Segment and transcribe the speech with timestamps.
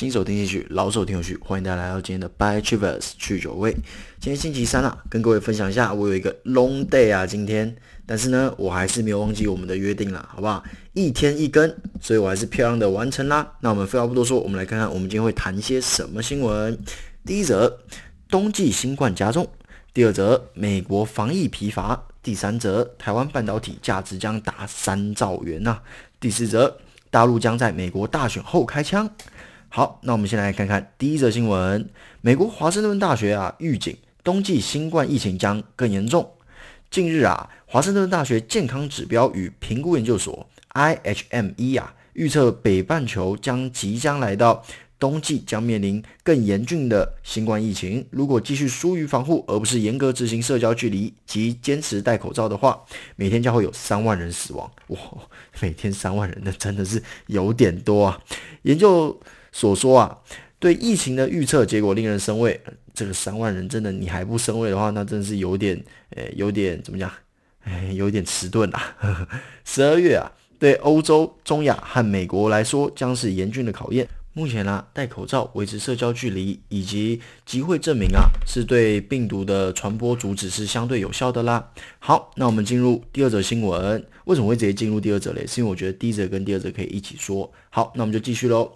[0.00, 3.70] 新手听进去，老手听有趣，欢迎大家来到今天的 By Travers 去酒味。
[4.18, 10.64] 今天星期三啊，跟各位分享一下，我有一个 long day 啊，今天，但是呢，我还是没有忘记我们的约定啦，好不好？
[10.94, 13.46] 一天一更，所以我还是漂亮的完成啦。
[13.60, 16.78] 那我们废话不多说，我们来看看我们今天会谈些什么新闻。
[17.26, 17.70] 第一则，
[18.30, 19.44] 冬季新冠加重；
[19.92, 25.82] 第二则，美国防疫疲乏；第三则，台湾半导体价值将达三兆元呐、
[26.18, 26.78] 第四则，
[27.10, 29.10] 大陆将在美国大选后开枪。
[29.72, 31.88] 好，那我们先来看看第一则新闻。
[32.22, 36.28] 美国华盛顿大学啊预警，冬季新冠疫情将更严重。
[36.90, 44.64] 近日啊，华盛顿大学健康指标与评估研究所 IHME 啊预测北半球将即将来到。
[44.98, 48.06] 冬季将面临更严峻的新冠疫情。
[48.10, 52.78] 如果继续疏于防护，而不是严格执行社交距离及坚持戴口罩的话，
[53.16, 54.70] 每天将会有三万人死亡。
[54.88, 54.98] 哇，
[55.62, 58.20] 每天三万人，那真的是有点多啊！
[58.64, 59.18] 研究
[59.52, 60.18] 所说啊，
[60.58, 62.60] 对疫情的预测结果令人生畏。
[62.92, 67.10] 这个三万人真的，你还不生畏的话，那真是有点，呃，有点怎么讲？
[67.62, 68.96] 哎，有点迟钝啊。
[69.64, 74.06] 十二月啊，对欧洲、中亚和美国来说，将是严峻的考验。
[74.32, 81.70] 目前呢、戴口罩、维持社交距离以及集会证明啊，是对病毒的传播阻止是相对有效的啦。
[82.00, 84.04] 好，那我们进入第二则新闻。
[84.24, 85.46] 为什么会直接进入第二则嘞？
[85.46, 87.50] 是因为我觉得第一则跟第二则可以一起说。
[87.70, 88.70] 好，那我们就继续喽。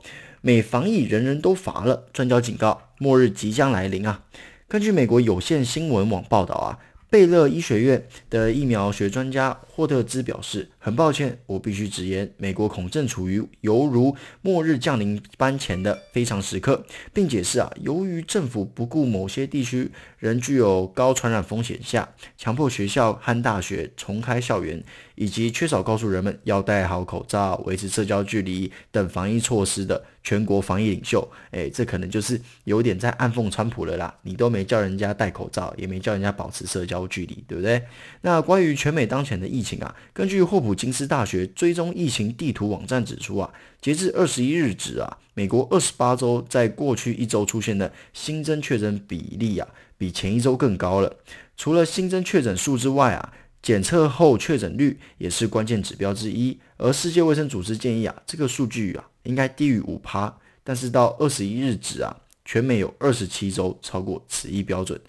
[0.46, 4.24] 美防疫人人都乏了，专家警告，末日即将来临啊！
[4.68, 6.78] 根据美国有线新闻网报道啊。
[7.08, 22.08] 贝勒医学院的疫苗学专家霍特兹表示：“很抱歉，我必须直言，美国恐正处于犹如末日降临般前的非常时刻，并解释啊，由于政府不顾某些地区仍具有高传染风险下，
[22.38, 24.80] 强迫学校和大学重开校园，
[25.16, 34.14] 以及缺少告诉人们要戴好口罩、维持社交距离等防疫措施的。”全国防疫领袖，诶，这可能就是有点在暗讽川普了啦。
[34.22, 37.82] 你都没叫人家戴口罩，也没叫人家保持社交距离，对不对？
[38.22, 49.66] 那关于全美当前的疫情啊，根据霍普金斯大学追踪疫情地图网站指出啊，截至二十一日止啊，美国二十八州在过去一周出现的新增确诊比例啊，
[49.98, 51.16] 比前一周更高了。
[51.56, 53.32] 除了新增确诊数之外啊，
[53.62, 56.60] 检测后确诊率也是关键指标之一。
[56.76, 59.08] 而世界卫生组织建议啊，这个数据啊。
[59.24, 62.14] 应该低于五趴，但是到二十一日止啊，
[62.44, 65.00] 全美有二十七州超过此一标准。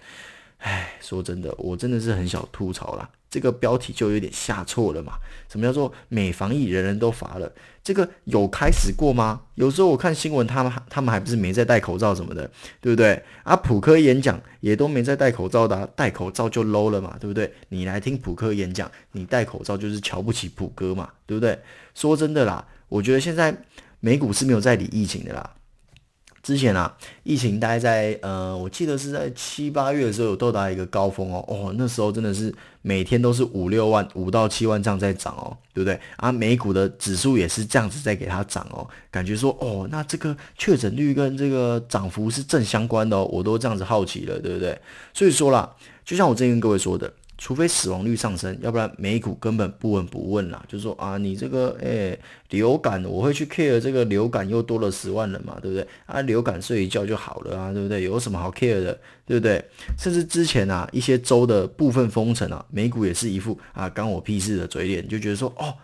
[0.56, 3.10] 唉，说真的，我真的是很想吐槽啦。
[3.28, 5.14] 这个标题就有点下错了嘛。
[5.48, 7.50] 什么叫做美防疫人人都乏了？
[7.82, 9.42] 这个有开始过吗？
[9.54, 12.50] 有时候我看新闻，他们他们还不是没在戴口罩什么的，
[12.80, 13.22] 对不对？
[13.44, 17.52] 啊，普科演讲也都没在戴口罩的，戴口罩就 low 了嘛，对不对？
[17.68, 21.58] 你来听普科演讲，你戴口罩就是瞧不起普哥嘛，对不对？
[21.94, 23.56] 说真的啦，我觉得现在。
[23.98, 25.54] 美股是没有在理疫情的啦。
[26.46, 31.44] 之前啊，疫情大概在呃，我记得是在七八月的时候有到达一个高峰哦。
[31.48, 35.98] 哦，那时候真的是每天都是五六万、五到七万这样在涨哦，对不对？
[36.18, 44.80] 啊，美股的指数也是这样子在给它涨哦，感觉说哦，那这个确诊率跟这个涨幅是正相关的哦，我都这样子好奇了，对不对？
[45.12, 45.74] 所以说啦，
[46.04, 47.12] 就像我之前跟各位说的。
[47.38, 50.64] 除非死亡率上升，要不然美股根本不闻不问啦。
[50.66, 52.18] 就是说啊，你这个诶、
[52.50, 55.86] 流感，我会去 care 这个流感又多了十万人嘛，对不对？
[56.06, 58.02] 啊，流感睡一觉就好了啊，对不对？
[58.02, 59.62] 有什么好 care 的，对不对？
[59.98, 65.74] 甚至之前啊，一些州的部分封城啊，美股也是一副啊干我屁事的嘴脸，就觉得说哦，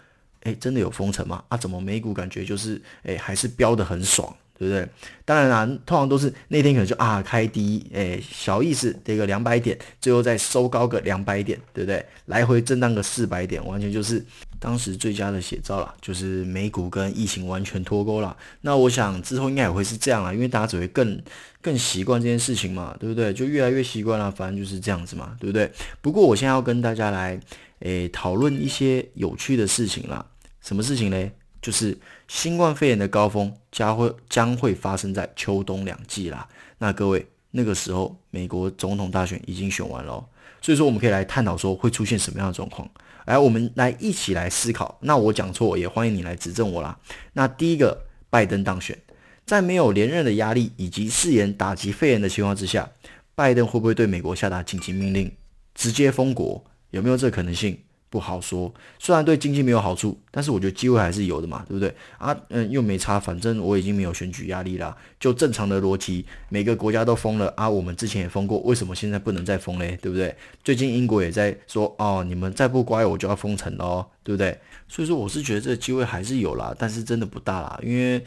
[0.45, 1.45] 诶、真的有封城吗？
[1.49, 4.35] 啊，怎么美股感觉就是诶、还是飙得很爽。
[4.59, 4.89] 对不对？
[5.25, 12.05] 当然啦，通常都是那天可能就啊开低，诶，小意思，这个两百点，最后再收高个两百点，对不对？
[12.27, 14.25] 来回震荡个四百点，完全就是
[14.59, 18.37] 当时最佳的写照啦，就是美股跟疫情完全脱钩了。
[18.61, 21.21] 那我想之后应该也会是这样啦，因为大家只会更
[21.61, 23.33] 更习惯这件事情嘛，对不对？
[23.33, 25.71] 就越来越习惯了，反正就是这样子嘛，对不对？
[26.01, 27.41] 不过我现在要跟大家来
[27.81, 30.25] 诶讨论一些有趣的事情啦，
[30.61, 31.33] 什么事情嘞？
[31.63, 31.97] 就是
[32.29, 36.47] 新冠肺炎的高峰将会将会发生在秋冬两季啦。
[36.79, 40.27] 那各位，那个时候美国总统大选已经选完了，
[40.61, 42.91] 所以说我们可以来探讨说会出现什么样的状况。
[43.27, 44.99] 来，我们来一起来思考。
[45.03, 46.99] 那我讲错，也欢迎你来指正我啦。
[47.35, 48.99] 那第一个，拜登当选，
[49.47, 52.91] 在没有连任的压力以及誓言打击肺炎的情况之下，
[53.37, 55.31] 拜登会不会对美国下达紧急命令，
[55.73, 56.65] 直接封国？
[56.91, 57.79] 有没有这个可能性？
[58.13, 62.37] 不好说，虽然对经济没有好处，但是我觉得机会还是有的嘛，对不对啊？
[62.51, 69.99] 嗯，又没差，反正我已经没有选举压力了，就正常的逻辑，每个国家都封了啊，我们之前也封过，为什么现在不能再封嘞？
[70.03, 70.37] 对不对？
[70.63, 74.59] 最近英国也在说哦，你们再不乖，我就要封城喽，对不对？
[74.89, 78.23] 所以说我是觉得这个机会还是有啦，但是真的不大啦，因为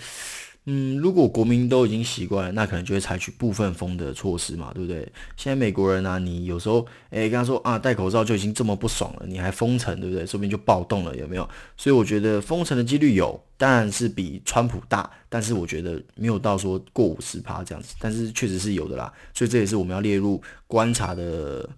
[0.67, 5.01] 嗯，如果国民都已经习惯了，那可能就会采取部分封的措施嘛，对不对？
[5.37, 10.25] 现在美国人啊，你有时候诶跟他说啊，戴口罩就已经这么不爽了，你还封城，对不对？
[10.25, 11.47] 说不定就暴动了，有没有？
[11.77, 21.69] 所以我觉得封城的几率有，当然是比川普大，但是我觉得没有到说过五十趴这样子，但是确实是有的啦，所以这也是我们要列入观察的。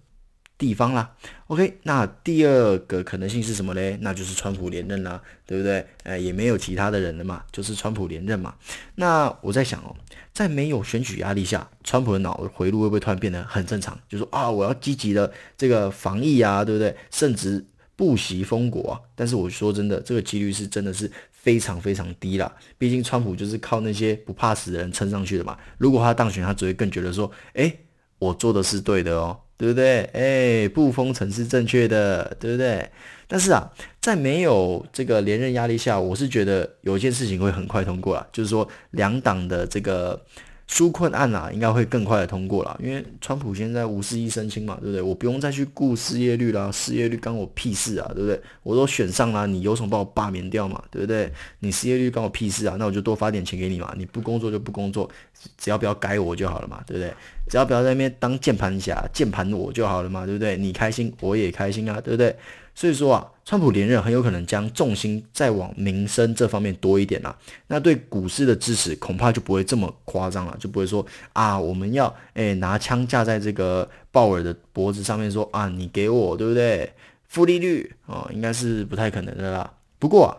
[0.58, 1.14] 地方啦
[1.46, 3.96] ，OK，那第二个可能性是什么嘞？
[4.00, 5.86] 那就是川普连任啦，对不对？
[6.02, 8.56] 呃，也没有其他的人了嘛，就是川普连任嘛。
[8.96, 9.94] 那我在想哦，
[10.32, 13.96] 在没有选举压力下，川普的脑回路会不会突然变得很正常？
[14.08, 16.96] 就说啊，我要积极的这个防疫啊，对不对？
[17.12, 17.64] 甚至
[17.94, 19.00] 不惜封国。
[19.14, 22.52] 但是我说真的，这个几率是真的是非常非常低啦。
[22.76, 25.56] 毕竟川普就是靠那些不怕死的人撑上去的嘛。
[25.78, 27.78] 如果他当选，他只会更觉得说，诶，
[28.18, 29.38] 我做的是对的哦。
[29.58, 30.04] 对不对？
[30.14, 32.88] 哎，不封城是正确的，对不对？
[33.26, 33.70] 但是啊，
[34.00, 40.24] 在没有这个连任压力下，我是觉得有一件事情会很快通过了，就是说两党的这个。
[40.70, 45.00] 纾困案啊，应该会更快的通过了，因为川普现在五十亿身轻嘛，对不对？
[45.00, 48.38] 我不用再去顾失业率啦，失业率关我屁事啊，对不对？
[48.62, 51.32] 我都选上了，你有种把我罢免掉嘛，对不对？
[51.60, 55.10] 你失业率关我屁事啊，那我就多发点钱给你嘛，你不工作就不工作，
[55.56, 57.14] 只要不要改我就好了嘛，对不对？
[57.48, 60.56] 只要不要在那边当键盘侠，键盘我就好了嘛，对不对？
[60.56, 62.34] 你开心我也开心啊，对不对？
[62.74, 67.36] 所以说啊，川普连任很有可能将重心再往民生这方面多一点啦。
[67.66, 76.92] 那对股市的支持恐怕就不会这么夸张了，就不会说啊，我们要诶拿枪架在这个鲍尔的脖子上面说啊，你给我对不对？
[77.26, 79.70] 负利率哦，应该是不太可能的啦。
[79.98, 80.30] 不过啊，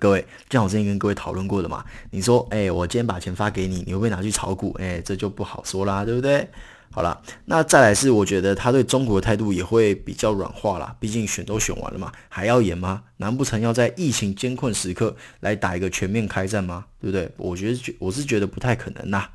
[0.00, 4.74] 各位，就像我之前跟各位讨论过的嘛，你说诶，我今天把钱发给你，你会不会拿去炒股？
[4.78, 6.48] 诶，这就不好说啦，对不对？
[6.92, 13.02] 好了，那再来是我觉得他对中国的态度也会比较软化啦，毕竟选都选完了嘛，还要演吗？
[13.18, 16.86] 难不成要在疫情艰困时刻来打一个全面开战吗？
[17.00, 17.30] 对不对？
[17.36, 19.28] 我觉得我是觉得不太可能呐。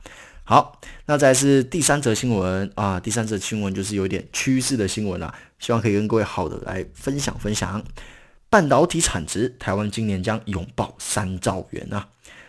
[0.44, 7.82] 好，那再来是第三则新闻啊，第三则新闻就是有点趋势的新闻啦，希望可以跟各位好的来分享分享。
[8.56, 12.08] 半导体产值，台湾今年将拥抱三兆元啊！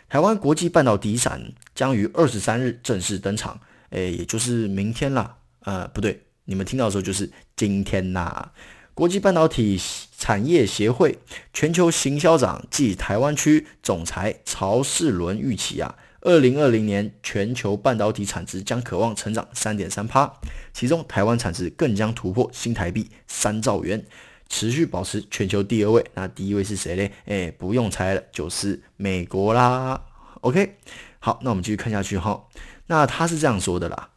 [0.09, 3.59] 台湾国际半导体展将于二十三日正式登场。
[3.91, 8.53] 诶，也就是明天啦，呃，不对，你们听到的时候就是今天啦。
[8.95, 9.81] 国际半导体
[10.17, 11.19] 产业协会
[11.53, 20.33] 全球行销长暨台湾区总裁曹世伦预期啊，二零二零年全球半导体产值将可望成长三点三趴，
[20.73, 24.05] 其中台湾产值更将突破新台币三兆元，
[24.49, 26.05] 持续保持全球第二位。
[26.15, 27.13] 那第一位是谁嘞？
[27.27, 30.03] 哎，不用猜了，就是美国啦。
[30.43, 30.77] OK，
[31.19, 32.47] 好，那我们继续看下去哈。
[32.87, 34.11] 那他是这样说的啦，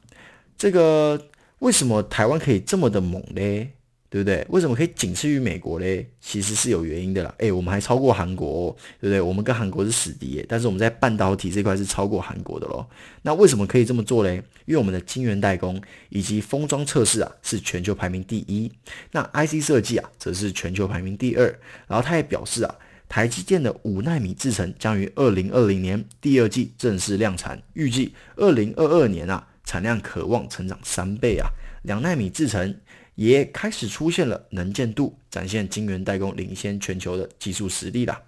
[0.58, 1.30] 这个
[1.60, 3.74] 为什么台湾可以这么的猛嘞？
[4.10, 4.46] 对不对？
[4.50, 6.10] 为什么可以仅次于美国嘞？
[6.20, 7.34] 其实是有原因的啦。
[7.38, 9.22] 诶，我们还超过韩国哦，对不对？
[9.22, 12.90] 我们跟韩国是死敌耶，但是我们在半导体这块是超过韩国的咯。
[13.22, 14.44] 那为什么可以这么做嘞？
[14.66, 18.72] 因为我们的晶圆代工以及封装测试啊是全球排名第一，
[19.12, 21.46] 那 IC 设计啊则是全球排名第二。
[21.88, 22.76] 然后他也表示啊。
[23.12, 31.50] 台积电的五奈米制程将于二零二零年第二季正式量产，预计二零二二年啊产量可望成长三倍啊。
[31.82, 32.80] 两奈米制程
[33.20, 38.22] 也开始出现了能见度，展现晶圆代工领先全球的技术实力啦。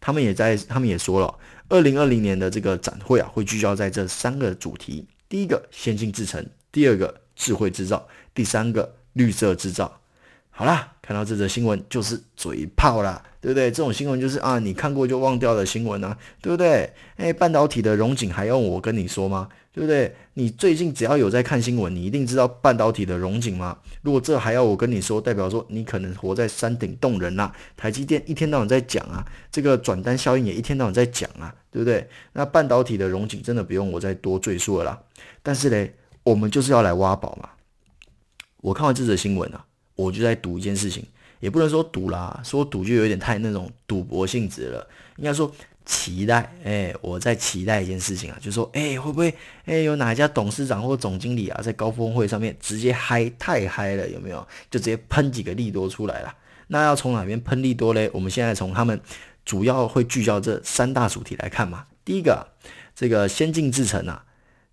[0.00, 10.01] 他们也在，他们也说了，二零二零年的这个展会啊会聚焦在这三个主题：第一个先进制程，第二个智慧制造，第三个绿色制造。
[10.52, 13.22] 好啦，看到这则新闻就是嘴炮啦。
[13.42, 13.72] 对不对？
[13.72, 16.92] 这种新闻就是啊，你看过就忘掉的新闻啊，对不对？
[17.16, 19.48] 哎，半导体的荣景还用我跟你说吗？
[19.72, 20.14] 对不对？
[20.34, 23.76] 你最近只要有在看新闻，你一定知道半导体的荣景吗？
[24.02, 27.50] 如果这还要我跟你说，代表说你可能活在山顶洞人呐。
[27.76, 32.08] 台积电一天到晚在讲啊，这个转单效应也一天到晚在讲啊，对不对？
[32.34, 35.02] 那半导体的荣景真的不用我再多赘述了啦。
[35.42, 37.48] 但是嘞，我们就是要来挖宝嘛。
[38.58, 39.64] 我看完这则新闻啊，
[40.02, 41.04] 我就在赌一件事情。
[41.40, 44.88] 也不能说赌啦，说赌就有点太那种赌博性质了。
[45.16, 45.52] 应该说
[45.84, 54.46] 期待，哎，我在期待一件事情啊，就说，哎，会不会，哎，有哪家董事长或总经理啊，在高峰会上面直接嗨太嗨了，有没有？
[54.70, 56.32] 就直接喷几个利多出来了。
[56.68, 58.08] 那要从哪边喷利多嘞？
[58.14, 59.00] 我们现在从他们
[59.44, 61.86] 主要会聚焦这三大主题来看嘛。
[62.04, 62.46] 第一个，
[62.94, 64.24] 这个先进制程啊。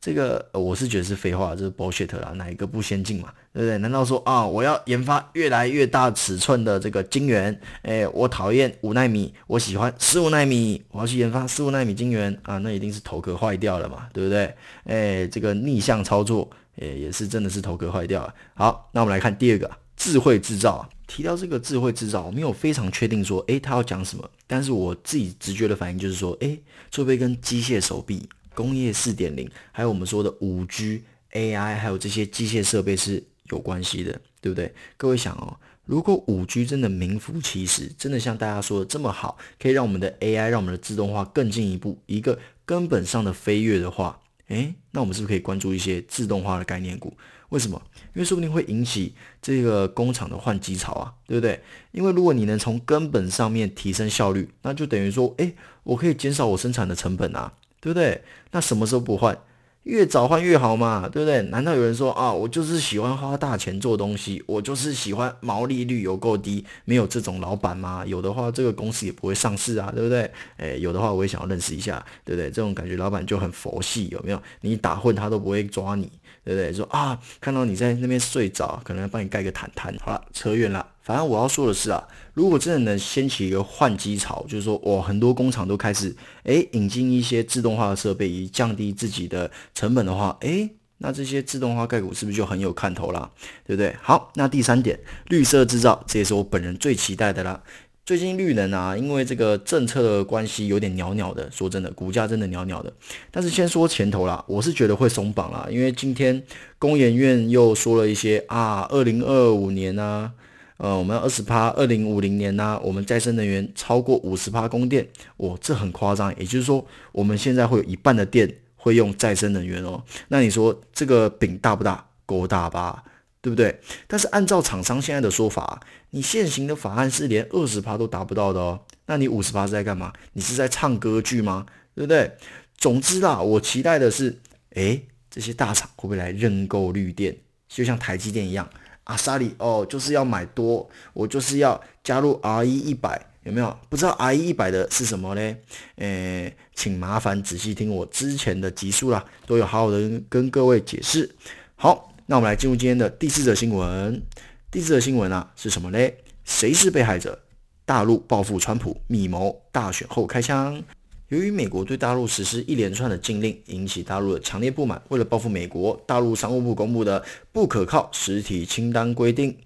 [0.01, 3.33] 这个我是觉得是废话，这是 bullshit 啦，哪一个不先进嘛？
[3.53, 3.77] 对不对？
[3.79, 7.59] 难道说啊，我要研发越来越大尺寸的这个晶圆？
[7.81, 14.55] 哎，我讨厌五奈米，我喜欢十五奈米，我要去研发十五奈米晶圆啊，那一定是头壳坏掉了嘛，对不对？
[14.85, 18.33] 哎，这个逆向操作，哎，也是真的是头壳坏掉了。
[18.53, 20.87] 好，那我们来看第二个智慧制造。
[21.07, 24.29] 提到这个智慧制造，我没有非常确定说，诶，他要讲什么。
[24.45, 26.61] 但是我自己直觉的反应就是说，诶，
[26.95, 31.01] 会不会跟机械手臂、工业四点零，还有我们说的五 G、
[31.31, 34.73] AI，还有这些机械设备是有关系的，对不对？
[34.97, 44.19] 各位想哦，如果五 G 真的名副其实，真的像大家说的这么好，可以让我们的 AI、让我们的自动化更进一步，一个根本上的飞跃的话。
[44.49, 47.15] 诶，那我们是不是可以关注一些自动化的概念股？
[47.49, 47.81] 为什么？
[48.13, 51.61] 因为说不定会引起这个工厂的换机潮啊，对不对？
[51.91, 58.23] 因为如果你能从根本上面提升效率，那就等于说，诶，我可以减少我生产的成本啊，对不对？
[58.51, 59.37] 那什么时候不换？
[59.83, 61.41] 越早换越好嘛，对不对？
[61.43, 68.05] 难道有人说啊，我就是喜欢花大钱做东西，我就是喜欢毛利率有够低，没有这种老板吗？
[68.05, 70.29] 有的话，这个公司也不会上市啊，对不对？
[70.57, 72.51] 诶，有的话，我也想要认识一下，对不对？
[72.51, 74.43] 这种感觉，老板就很佛系，有没有？
[74.61, 76.11] 你打混他都不会抓你，
[76.43, 76.73] 对不对？
[76.73, 79.95] 说啊，看到你在那边睡着，可能要帮你盖个毯毯。
[79.99, 80.85] 好了，扯远了。
[81.01, 90.69] 反正我要说的是啊，如果真的能掀起一个换机潮，就是说，哇，很多工厂都开始诶引进一些自动化的设备，以降低自己的成本的话，诶，
[90.99, 93.29] 那这些自动化概股是不是就很有看头啦？
[93.65, 93.95] 对不对？
[94.01, 97.63] 好，那第三点，绿色制造，这也是我本人最期待的啦。
[98.09, 101.47] 最近绿能啊，因为这个政策的关系，有点鸟鸟的。
[101.51, 102.91] 说真的，股价真的鸟鸟的。
[103.29, 106.41] 但是先说前头啦，我是觉得会松绑啦，因为今天
[106.79, 110.31] 工研院又说了一些啊，二零二五年啊。
[110.77, 116.35] 呃，我们二十趴，二零五零年呢、我们再生能源超过五十趴供电，哇，这很夸张。
[116.39, 120.03] 也就是说，我们现在会有一半的电会用再生能源哦。
[120.29, 122.07] 那你说这个饼大不大？
[122.25, 123.03] 够大吧，
[123.41, 123.79] 对不对？
[124.07, 125.79] 但是按照厂商现在的说法，
[126.09, 128.81] 你现行的法案是连二十趴都达不到的哦。
[129.05, 130.13] 那你五十趴是在干嘛？
[130.33, 131.65] 你是在唱歌剧吗？
[131.95, 132.31] 对不对？
[132.77, 134.39] 总之啦，我期待的是，
[134.75, 137.35] 诶，这些大厂会不会来认购绿电，
[137.67, 138.69] 就像台积电一样。
[139.05, 143.75] 阿萨里哦，就是要买多，我就是要加入 RE 一百，有没有？
[143.89, 145.55] 不知道 RE 一百的是什么呢？
[145.95, 151.35] 诶，请麻烦仔细听我之前的集数啦，都有好好的跟各位解释。
[151.75, 154.21] 好，那我们来进入今天的第四则新闻。
[154.69, 156.15] 第四则新闻啊是什么嘞？
[156.45, 157.39] 谁是被害者？
[157.85, 160.83] 大陆报复川普，密谋大选后开枪。
[161.29, 165.01] 由于美国对大陆实施一连串的禁令，引起大陆的强烈不满。
[165.07, 169.57] 为了报复美国，大陆商务部公布的不可靠实体清单规定，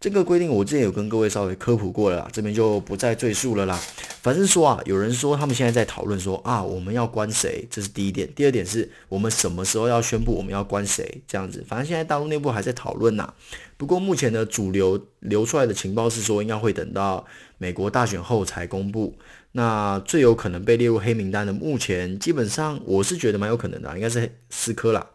[0.00, 3.78] 这个规定我之前有跟各位稍微科普过了，这边就不再赘述了啦。
[4.22, 7.68] 反正说啊，有人说他们现在在讨论说啊，我们要关谁？
[7.70, 8.26] 这是第一点。
[8.34, 11.20] 第二点是我们什么时候要宣布我们要关谁？
[11.28, 13.34] 这样子，反正现在大陆内部还在讨论呐。
[13.76, 17.26] 不过目前的主流流出来的情报是说，应该会等到
[17.58, 19.18] 美国大选后才公布。
[19.52, 25.10] 那最有可能被列入黑名单的，目前基本上我是觉得蛮有可能的，应该是思科啦。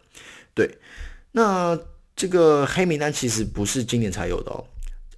[0.53, 0.77] 对，
[1.31, 1.79] 那
[2.15, 4.63] 这个黑名单其实不是今年才有的哦，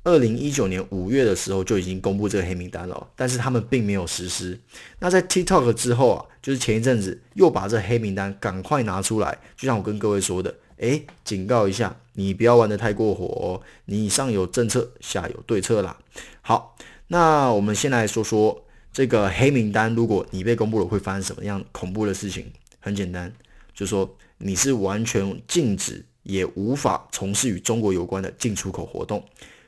[0.08, 4.58] 二零一九年五月的时候就已经公布这个黑名单了，但是他们并没有实施。
[5.00, 15.98] 那在 TikTok 之后啊，就是前一阵子又把这黑名单赶快拿出来，就像我跟各位说的，诶，警告一下，你不要玩得太过火，你上有政策，下有对策啦。
[16.40, 16.78] 好，
[17.10, 18.64] 那我们先来说说。
[18.94, 22.52] 这个黑名单，如果你被公布了，会发生什么样恐怖的事情？
[22.80, 23.32] 很简单，
[23.72, 29.24] 就是说你是完全禁止，也无法从事与中国有关的进出口活动，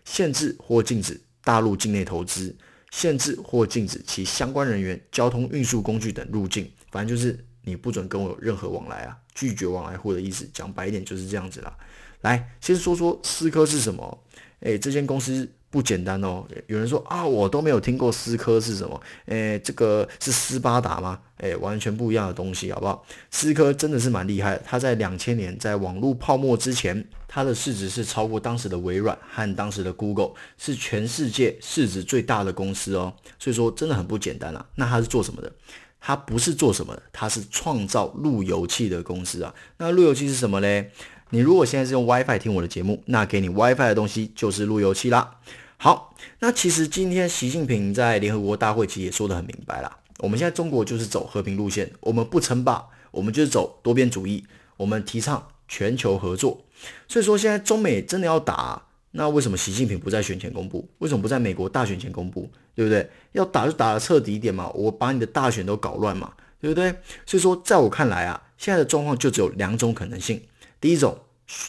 [0.10, 2.56] 限制或禁止大陆境内投资，
[2.90, 6.68] 限制或禁止其相关人员、交通运输工具等入境。
[6.90, 10.50] 反正就是你不准跟我有任何往来啊，拒绝往来户的意思。
[10.52, 11.78] 讲白一点就是这样子啦。
[12.22, 14.24] 来，先说说思科是什么？
[14.62, 15.48] 诶，这间公司。
[15.72, 19.00] 不简单哦，有人说啊，我都没有听过思科是什么？
[19.26, 21.20] 诶，这个是斯巴达吗？
[21.38, 23.06] 诶，完全不一样的东西，好不好？
[23.30, 33.14] 思科真的是蛮厉害的，它在两千年在网络泡沫之前，它的市值是超过当时的微软和当时的 Google，是全世界市值最大的公司哦。
[33.38, 34.66] 所以说真的很不简单啊。
[34.76, 35.52] 那它是做什么的？
[36.02, 39.54] 它不是做什么的，它是创造路由器的公司啊。
[39.78, 40.92] 那路由器是什么嘞？
[41.32, 45.36] 你如果现在是用 WiFi 听我的节目，那给你 WiFi 的东西就是路由器啦。
[45.78, 50.00] 好，那其实今天习近平在联合国大会其实也说得很明白啦。
[50.18, 54.44] 我们现在中国就是走和平路线，我们不称霸，我们就是走多边主义，
[54.78, 56.66] 我们提倡全球合作。
[57.08, 60.90] 所以说现在中美真的要打，那为什么习近平不在选前公布？
[60.98, 62.50] 为什么不在美国大选前公布？
[62.74, 63.08] 对不对？
[63.34, 66.94] 要打就打得彻底一点嘛，我把你的大选都搞乱嘛，对不对？
[67.26, 70.42] 所以说在我看来啊，现在的状况就只有两种可能性。
[70.82, 71.18] 第一种，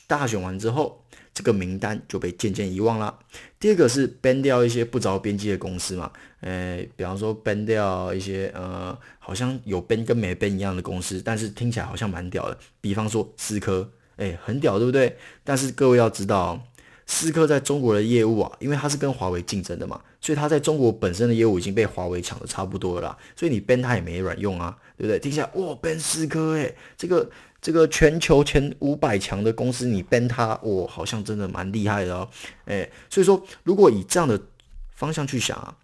[0.06, 3.18] 大选完之后，这个名单就被渐渐遗忘了。
[3.58, 12.56] 第二个是 ban 掉一些不着边际的公司嘛，诶，比方说 ban 掉一些呃，好像有 ban 跟没 ban 一样的公司，但是听起来好像蛮屌的。
[12.80, 15.16] 比方说思科，诶，很屌，对不对？
[15.44, 16.62] 但是各位要知道，
[17.06, 25.18] 思科在中国的业务啊，因为它是跟华为竞争的嘛，所以它在中国本身的业务已经被华为抢的差不多了，所以你 ban 它也没卵用啊，对不对？
[25.18, 32.28] 听起来哇，ban 思科诶，这个这个全球前五百强的公司，你 ban 它，哇，好像真的蛮厉害的哦，
[32.64, 34.40] 诶，所以说如果以这样的
[34.94, 35.76] 方向去想啊，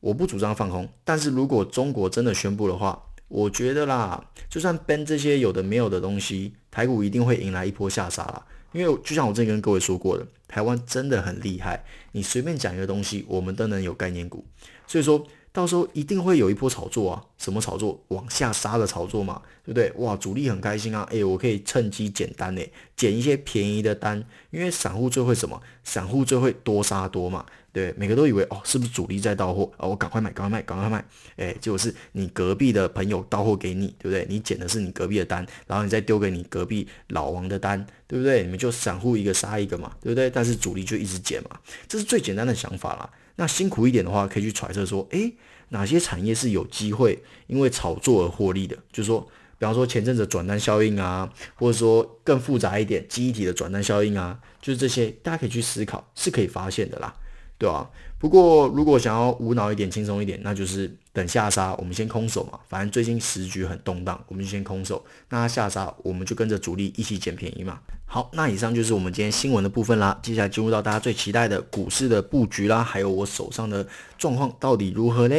[0.00, 8.46] 我不主张放空，但是如果中国真的宣布的话，我觉得啦，就算编这些有的没有的东西，台股一定会迎来一波下杀啦。
[8.72, 14.44] 因为就像我之前跟各位说过的，台湾真的很厉害，你随便讲一个东西，我们都能有概念股。
[14.86, 18.00] 所以说到时候一定会有一波炒作啊，什么炒作？
[18.08, 19.92] 往下杀的炒作嘛，对不对？
[19.96, 25.60] 哇，主力很开心啊，诶，我可以趁机减单诶，减一些便宜的单，因为散户最会什么？
[25.82, 27.44] 散户最会多杀多嘛。
[27.72, 29.86] 对，对每个都以为哦，是不是主力在到货啊？
[29.86, 31.04] 我赶快买，赶快卖，赶快卖！
[31.36, 34.26] 哎，结果是你隔壁的朋友到货给你，对不对？
[34.28, 38.42] 你捡的是你隔壁的单，然后你再丢给你隔壁老王的单，对不对？
[38.42, 40.28] 你们就散户一个杀一个嘛，对不对？
[40.28, 43.08] 但是主力就一直减嘛，这是最简单的想法啦。
[43.40, 45.32] 那辛苦一点的话，可以去揣测说，哎，
[45.70, 48.76] 哪些产业是有机会因为炒作而获利的？
[48.92, 49.26] 就是说，
[49.58, 57.14] 比方说前阵子转单效应啊，或者说更复杂一点记忆体的转单效应啊，就是这些，大家可以去思考，是可以发现的啦。
[57.56, 62.60] 对啊，不过如果想要无脑一点、轻松一点，那就是等下杀，我们先空手嘛。
[62.68, 65.02] 反正最近时局很动荡，我们就先空手。
[65.30, 67.80] 那下杀，我们就跟着主力一起捡便宜嘛。
[68.12, 70.18] 好，那以上就是我们今天新闻的部分啦。
[70.20, 73.86] 接下来进入到大家最期待的股市的布局啦，还有我手上的
[74.18, 75.36] 状况到底如何呢？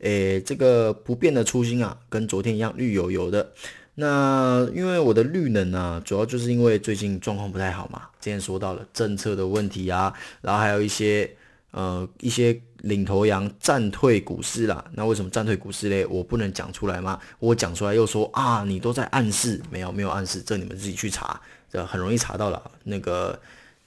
[0.00, 3.50] 诶，这个不变的初心啊，跟昨天一样绿油油的。
[3.94, 8.02] 那因为我的绿能啊，主要就是因为最近状况不太好嘛。
[8.20, 10.12] 之前说到了政策的问题啊，
[10.42, 11.34] 然后还有一些。
[11.72, 16.04] 呃，一些领头羊战退股市啦，那为什么战退股市嘞？
[16.06, 17.16] 我不能讲出来吗？
[17.38, 22.70] 我讲出来又说啊，你都在暗示，没有没有暗示，这你们自己去查，这很容易查到了。
[22.84, 23.40] 那个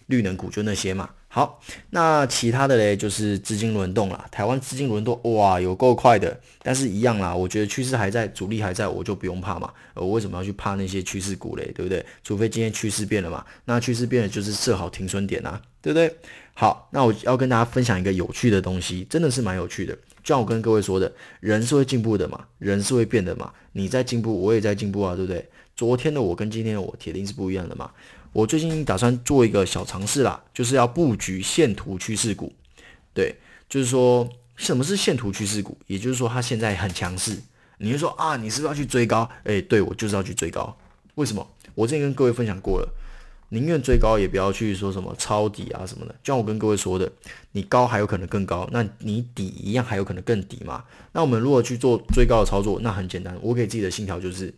[0.07, 1.09] 绿能股就那些嘛。
[1.27, 1.59] 好，
[1.89, 4.23] 那其他的嘞，就是资金轮动啦。
[4.29, 9.73] 台湾资金轮动哇，有够快的，但是一样啦，我觉得趋势还在，主力还在，我就不用怕嘛。
[9.95, 11.71] 我为什么要去怕那些趋势股嘞？
[11.73, 12.05] 对不对？
[12.23, 16.15] 除非今天趋势变了嘛，那趋势变了就是设好停损点啊，对不对？
[16.53, 19.95] 好，那我要跟大家分享一个有趣的东西，真的是蛮有趣的。
[20.23, 23.51] 就像我跟各位说的，人是会进步的嘛，人是会变的嘛。
[23.71, 25.49] 你在进步，我也在进步啊，对不对？
[25.75, 27.91] 昨天的我跟今天的我铁定是不一样的嘛。
[28.31, 32.51] 我最近打算做一个小尝试啦，就是要布局线图趋势股。
[33.13, 33.35] 对，
[33.69, 35.77] 就是说什么是线图趋势股？
[35.87, 37.37] 也就是说它现在很强势。
[37.77, 39.29] 你就说啊，你是不是要去追高？
[39.43, 40.75] 哎，对，我就是要去追高。
[41.15, 41.47] 为什么？
[41.75, 42.89] 我之前跟各位分享过了。
[43.49, 46.15] 宁愿追高，也不要去说什么抄底啊什么的。
[46.23, 47.11] 就像我跟各位说的，
[47.51, 50.83] 你高还有可能更高，那你底一样还有可能更底嘛。
[51.11, 54.51] 那我们如果去做追高的操作，那很简单，我给自己的信条就是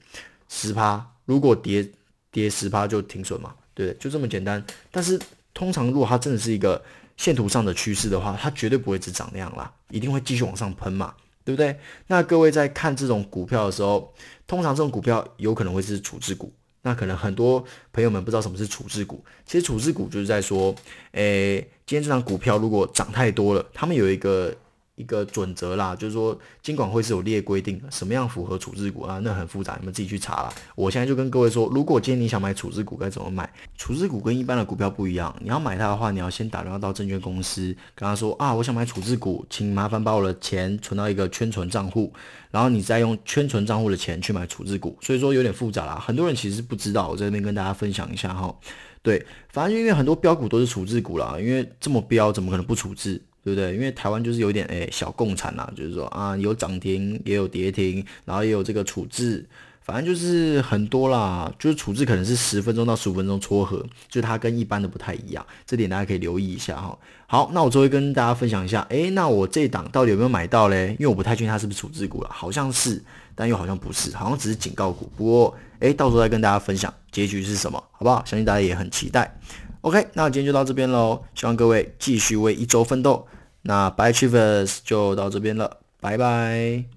[0.50, 1.88] 十趴，如果跌
[2.32, 4.64] 跌十趴就停损嘛，对，就这么简单。
[4.92, 5.20] 但是
[5.54, 6.84] 通常如果它真的是一个
[7.18, 11.80] 线图上的趋势的话，它绝对不会只涨那样啦，一定会继续往上喷嘛，对不对？
[12.08, 14.14] 那各位在看这种股票的时候，
[14.46, 16.54] 通常这种股票有可能会是处置股。
[16.84, 20.76] 那可能很多朋友们不知道什么是处置股，其实处置股就是在说，
[21.14, 24.56] 诶，今天这张股票如果涨太多了，他们有一个。
[24.96, 29.20] 一个准则啦，就是说，金管会是有列规定的，什么样符合处置股啊？
[29.24, 30.54] 那很复杂，你们自己去查啦。
[30.74, 33.52] 我现在就跟各位说，如果今天你想买处置股，该怎么买？
[33.78, 42.14] 处置股跟一般的股票不一样，你要买它的话，你要先打电话到证券公司，跟他说啊，我想买处置股，请麻烦把我的钱存到一个圈存账户，
[42.52, 44.98] 然后你再用圈存账户的钱去买处置股。
[45.02, 48.56] 所以说有点复杂啦，很多人其实不知道，我在这边跟大家分享一下哈。
[49.02, 53.22] 对，反正因为很多标股都是处置股啦，因为这么标，怎么可能不处置？
[53.46, 53.76] 对不对？
[53.76, 59.46] 因为台湾就是有点诶小共产啦，就是说啊有涨停也有跌停，然后也有这个处置，
[59.84, 61.54] 反正就是很多啦。
[61.60, 63.78] 就是处置可能是十分钟到十五分钟撮合，
[64.10, 66.98] 就是它跟一般的不太一样，这点大家可以留意一下哈。
[67.28, 70.96] 好，那我最后跟大家分享一下，诶，那我这档到底有没有买到嘞？
[71.00, 73.00] 因为我不太确定它是不是处置股了，好像是，
[73.36, 75.08] 但又好像不是，好像只是警告股。
[75.16, 78.26] 不过诶，到时候再跟大家分享结局是什么，好不好？
[78.26, 79.40] 相信大家也很期待。
[79.86, 83.28] OK，那今天就到这边喽，希望各位继续为一周奋斗。
[83.62, 86.95] 那 Bye Achievers 就到这边了，拜拜。